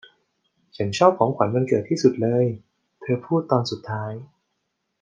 [0.77, 2.45] 'ฉันชอบของขวัญวันเกิดที่สุดเลย'
[3.01, 4.11] เธอพูดตอนสุดท้าย